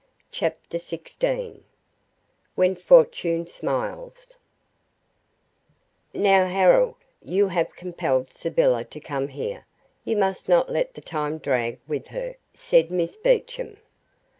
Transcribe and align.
CHAPTER 0.31 0.79
SIXTEEN 0.79 1.63
When 2.55 2.75
Fortune 2.75 3.45
Smiles 3.45 4.39
"Now, 6.11 6.47
Harold, 6.47 6.95
you 7.21 7.49
have 7.49 7.75
compelled 7.75 8.33
Sybylla 8.33 8.83
to 8.83 8.99
come 8.99 9.27
here, 9.27 9.67
you 10.03 10.17
must 10.17 10.49
not 10.49 10.71
let 10.71 10.95
the 10.95 11.01
time 11.01 11.37
drag 11.37 11.77
with 11.87 12.07
her," 12.07 12.33
said 12.51 12.89
Miss 12.89 13.15
Beecham. 13.15 13.77